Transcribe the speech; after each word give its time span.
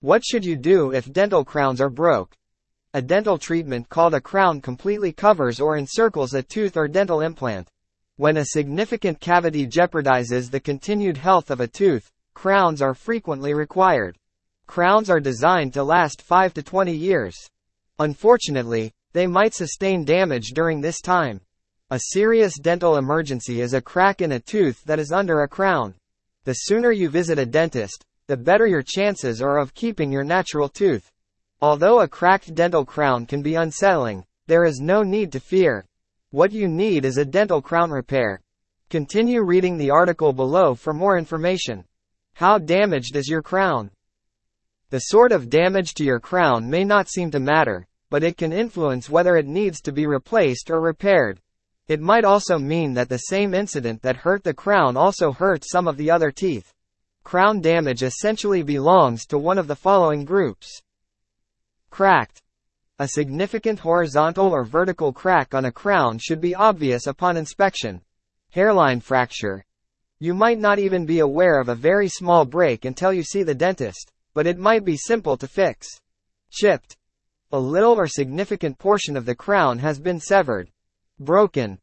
What 0.00 0.24
should 0.24 0.44
you 0.44 0.54
do 0.54 0.92
if 0.92 1.12
dental 1.12 1.44
crowns 1.44 1.80
are 1.80 1.90
broke? 1.90 2.36
A 2.94 3.02
dental 3.02 3.36
treatment 3.36 3.88
called 3.88 4.14
a 4.14 4.20
crown 4.20 4.60
completely 4.60 5.12
covers 5.12 5.58
or 5.58 5.76
encircles 5.76 6.34
a 6.34 6.42
tooth 6.44 6.76
or 6.76 6.86
dental 6.86 7.20
implant. 7.20 7.66
When 8.14 8.36
a 8.36 8.44
significant 8.44 9.18
cavity 9.18 9.66
jeopardizes 9.66 10.50
the 10.50 10.60
continued 10.60 11.16
health 11.16 11.50
of 11.50 11.58
a 11.58 11.66
tooth, 11.66 12.12
crowns 12.32 12.80
are 12.80 12.94
frequently 12.94 13.54
required. 13.54 14.16
Crowns 14.68 15.10
are 15.10 15.18
designed 15.18 15.74
to 15.74 15.82
last 15.82 16.22
5 16.22 16.54
to 16.54 16.62
20 16.62 16.94
years. 16.94 17.34
Unfortunately, 17.98 18.92
they 19.14 19.26
might 19.26 19.52
sustain 19.52 20.04
damage 20.04 20.52
during 20.54 20.80
this 20.80 21.00
time. 21.00 21.40
A 21.90 21.98
serious 22.12 22.56
dental 22.56 22.98
emergency 22.98 23.60
is 23.62 23.74
a 23.74 23.82
crack 23.82 24.20
in 24.20 24.30
a 24.30 24.38
tooth 24.38 24.80
that 24.84 25.00
is 25.00 25.10
under 25.10 25.42
a 25.42 25.48
crown. 25.48 25.96
The 26.44 26.52
sooner 26.52 26.92
you 26.92 27.08
visit 27.08 27.40
a 27.40 27.46
dentist, 27.46 28.04
the 28.28 28.36
better 28.36 28.66
your 28.66 28.82
chances 28.82 29.40
are 29.40 29.58
of 29.58 29.72
keeping 29.72 30.12
your 30.12 30.22
natural 30.22 30.68
tooth. 30.68 31.10
Although 31.62 32.00
a 32.00 32.08
cracked 32.08 32.54
dental 32.54 32.84
crown 32.84 33.24
can 33.24 33.42
be 33.42 33.54
unsettling, 33.54 34.24
there 34.46 34.64
is 34.64 34.80
no 34.80 35.02
need 35.02 35.32
to 35.32 35.40
fear. 35.40 35.86
What 36.30 36.52
you 36.52 36.68
need 36.68 37.06
is 37.06 37.16
a 37.16 37.24
dental 37.24 37.62
crown 37.62 37.90
repair. 37.90 38.42
Continue 38.90 39.42
reading 39.42 39.78
the 39.78 39.90
article 39.90 40.34
below 40.34 40.74
for 40.74 40.92
more 40.92 41.16
information. 41.16 41.84
How 42.34 42.58
damaged 42.58 43.16
is 43.16 43.28
your 43.28 43.42
crown? 43.42 43.90
The 44.90 45.00
sort 45.00 45.32
of 45.32 45.48
damage 45.48 45.94
to 45.94 46.04
your 46.04 46.20
crown 46.20 46.68
may 46.68 46.84
not 46.84 47.08
seem 47.08 47.30
to 47.30 47.40
matter, 47.40 47.86
but 48.10 48.22
it 48.22 48.36
can 48.36 48.52
influence 48.52 49.08
whether 49.08 49.36
it 49.36 49.46
needs 49.46 49.80
to 49.82 49.92
be 49.92 50.06
replaced 50.06 50.70
or 50.70 50.80
repaired. 50.82 51.40
It 51.88 52.00
might 52.00 52.24
also 52.24 52.58
mean 52.58 52.92
that 52.92 53.08
the 53.08 53.18
same 53.18 53.54
incident 53.54 54.02
that 54.02 54.16
hurt 54.16 54.44
the 54.44 54.52
crown 54.52 54.98
also 54.98 55.32
hurt 55.32 55.64
some 55.66 55.88
of 55.88 55.96
the 55.96 56.10
other 56.10 56.30
teeth. 56.30 56.74
Crown 57.24 57.60
damage 57.60 58.02
essentially 58.02 58.62
belongs 58.62 59.26
to 59.26 59.38
one 59.38 59.58
of 59.58 59.66
the 59.66 59.76
following 59.76 60.24
groups. 60.24 60.82
Cracked. 61.90 62.42
A 62.98 63.08
significant 63.08 63.80
horizontal 63.80 64.52
or 64.52 64.64
vertical 64.64 65.12
crack 65.12 65.54
on 65.54 65.64
a 65.64 65.72
crown 65.72 66.18
should 66.18 66.40
be 66.40 66.54
obvious 66.54 67.06
upon 67.06 67.36
inspection. 67.36 68.02
Hairline 68.50 69.00
fracture. 69.00 69.64
You 70.18 70.34
might 70.34 70.58
not 70.58 70.78
even 70.78 71.06
be 71.06 71.20
aware 71.20 71.60
of 71.60 71.68
a 71.68 71.74
very 71.74 72.08
small 72.08 72.44
break 72.44 72.84
until 72.84 73.12
you 73.12 73.22
see 73.22 73.42
the 73.42 73.54
dentist, 73.54 74.10
but 74.34 74.46
it 74.46 74.58
might 74.58 74.84
be 74.84 74.96
simple 74.96 75.36
to 75.36 75.46
fix. 75.46 76.00
Chipped. 76.50 76.96
A 77.52 77.58
little 77.58 77.94
or 77.94 78.06
significant 78.06 78.78
portion 78.78 79.16
of 79.16 79.26
the 79.26 79.34
crown 79.34 79.78
has 79.78 80.00
been 80.00 80.18
severed. 80.18 80.70
Broken. 81.20 81.78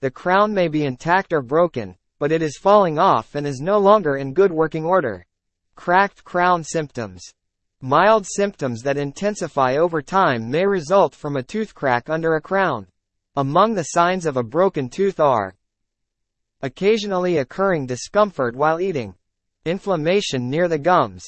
The 0.00 0.10
crown 0.10 0.54
may 0.54 0.68
be 0.68 0.84
intact 0.84 1.32
or 1.32 1.42
broken, 1.42 1.96
but 2.22 2.30
it 2.30 2.40
is 2.40 2.56
falling 2.56 3.00
off 3.00 3.34
and 3.34 3.44
is 3.48 3.60
no 3.60 3.78
longer 3.78 4.14
in 4.14 4.32
good 4.32 4.52
working 4.52 4.84
order. 4.84 5.26
Cracked 5.74 6.22
crown 6.22 6.62
symptoms. 6.62 7.20
Mild 7.80 8.24
symptoms 8.28 8.82
that 8.82 8.96
intensify 8.96 9.76
over 9.76 10.00
time 10.00 10.48
may 10.48 10.64
result 10.64 11.16
from 11.16 11.34
a 11.34 11.42
tooth 11.42 11.74
crack 11.74 12.08
under 12.08 12.36
a 12.36 12.40
crown. 12.40 12.86
Among 13.34 13.74
the 13.74 13.82
signs 13.82 14.24
of 14.24 14.36
a 14.36 14.44
broken 14.44 14.88
tooth 14.88 15.18
are 15.18 15.56
occasionally 16.60 17.38
occurring 17.38 17.86
discomfort 17.86 18.54
while 18.54 18.80
eating, 18.80 19.16
inflammation 19.64 20.48
near 20.48 20.68
the 20.68 20.78
gums, 20.78 21.24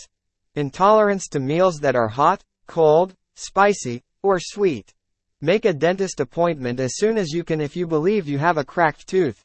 intolerance 0.54 1.26
to 1.26 1.40
meals 1.40 1.78
that 1.78 1.96
are 1.96 2.06
hot, 2.06 2.44
cold, 2.68 3.16
spicy, 3.34 4.04
or 4.22 4.38
sweet. 4.38 4.94
Make 5.40 5.64
a 5.64 5.72
dentist 5.72 6.20
appointment 6.20 6.78
as 6.78 6.98
soon 6.98 7.18
as 7.18 7.32
you 7.32 7.42
can 7.42 7.60
if 7.60 7.74
you 7.74 7.88
believe 7.88 8.28
you 8.28 8.38
have 8.38 8.58
a 8.58 8.64
cracked 8.64 9.08
tooth. 9.08 9.44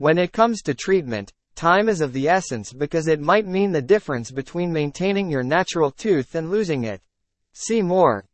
When 0.00 0.16
it 0.16 0.32
comes 0.32 0.62
to 0.62 0.72
treatment, 0.72 1.30
time 1.54 1.86
is 1.86 2.00
of 2.00 2.14
the 2.14 2.26
essence 2.26 2.72
because 2.72 3.06
it 3.06 3.20
might 3.20 3.46
mean 3.46 3.70
the 3.70 3.82
difference 3.82 4.30
between 4.30 4.72
maintaining 4.72 5.28
your 5.28 5.42
natural 5.42 5.90
tooth 5.90 6.34
and 6.34 6.50
losing 6.50 6.84
it. 6.84 7.02
See 7.52 7.82
more. 7.82 8.24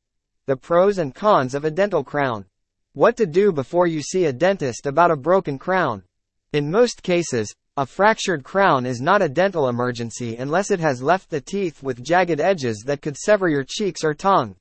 The 0.47 0.57
pros 0.57 0.99
and 0.99 1.13
cons 1.13 1.57
of 1.57 1.65
a 1.65 1.73
dental 1.73 2.05
crown. 2.05 2.45
What 2.93 3.17
to 3.17 3.27
do 3.27 3.51
before 3.51 3.89
you 3.89 4.01
see 4.01 4.27
a 4.27 4.33
dentist 4.33 4.87
about 4.87 5.11
a 5.11 5.17
broken 5.17 5.59
crown. 5.59 6.05
In 6.53 6.71
most 6.71 7.03
cases, 7.03 7.53
a 7.77 7.85
fractured 7.85 8.45
crown 8.45 8.87
is 8.87 9.01
not 9.01 9.21
a 9.21 9.29
dental 9.29 9.69
emergency 9.69 10.37
unless 10.37 10.71
it 10.71 10.79
has 10.79 11.03
left 11.03 11.31
the 11.31 11.41
teeth 11.41 11.83
with 11.83 12.05
jagged 12.05 12.41
edges 12.41 12.85
that 12.87 13.03
could 13.03 13.17
sever 13.17 13.49
your 13.49 13.65
cheeks 13.67 14.05
or 14.05 14.15
tongue. 14.15 14.55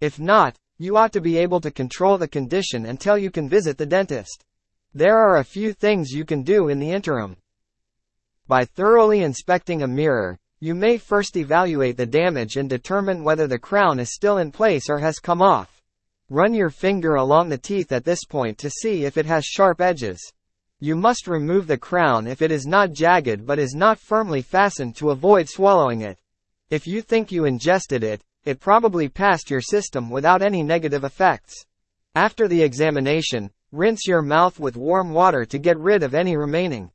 If 0.00 0.20
not, 0.20 0.54
you 0.78 0.96
ought 0.96 1.12
to 1.14 1.20
be 1.20 1.38
able 1.38 1.60
to 1.60 1.72
control 1.72 2.18
the 2.18 2.28
condition 2.28 2.86
until 2.86 3.18
you 3.18 3.32
can 3.32 3.48
visit 3.48 3.78
the 3.78 3.84
dentist. 3.84 4.44
There 4.94 5.16
are 5.16 5.38
a 5.38 5.44
few 5.44 5.72
things 5.72 6.10
you 6.10 6.26
can 6.26 6.42
do 6.42 6.68
in 6.68 6.78
the 6.78 6.90
interim. 6.90 7.36
By 8.46 8.66
thoroughly 8.66 9.22
inspecting 9.22 9.82
a 9.82 9.86
mirror, 9.86 10.38
you 10.60 10.74
may 10.74 10.98
first 10.98 11.36
evaluate 11.36 11.96
the 11.96 12.04
damage 12.04 12.56
and 12.56 12.68
determine 12.68 13.24
whether 13.24 13.46
the 13.46 13.58
crown 13.58 13.98
is 13.98 14.12
still 14.12 14.36
in 14.36 14.52
place 14.52 14.90
or 14.90 14.98
has 14.98 15.18
come 15.18 15.40
off. 15.40 15.80
Run 16.28 16.52
your 16.52 16.68
finger 16.68 17.14
along 17.14 17.48
the 17.48 17.56
teeth 17.56 17.90
at 17.90 18.04
this 18.04 18.24
point 18.24 18.58
to 18.58 18.68
see 18.68 19.06
if 19.06 19.16
it 19.16 19.24
has 19.24 19.46
sharp 19.46 19.80
edges. 19.80 20.20
You 20.78 20.94
must 20.94 21.26
remove 21.26 21.68
the 21.68 21.78
crown 21.78 22.26
if 22.26 22.42
it 22.42 22.52
is 22.52 22.66
not 22.66 22.92
jagged 22.92 23.46
but 23.46 23.58
is 23.58 23.74
not 23.74 23.98
firmly 23.98 24.42
fastened 24.42 24.94
to 24.96 25.10
avoid 25.10 25.48
swallowing 25.48 26.02
it. 26.02 26.18
If 26.68 26.86
you 26.86 27.00
think 27.00 27.32
you 27.32 27.46
ingested 27.46 28.04
it, 28.04 28.22
it 28.44 28.60
probably 28.60 29.08
passed 29.08 29.48
your 29.48 29.62
system 29.62 30.10
without 30.10 30.42
any 30.42 30.62
negative 30.62 31.02
effects. 31.02 31.64
After 32.14 32.46
the 32.46 32.62
examination, 32.62 33.50
Rinse 33.74 34.06
your 34.06 34.20
mouth 34.20 34.60
with 34.60 34.76
warm 34.76 35.14
water 35.14 35.46
to 35.46 35.58
get 35.58 35.78
rid 35.78 36.02
of 36.02 36.12
any 36.14 36.36
remaining 36.36 36.90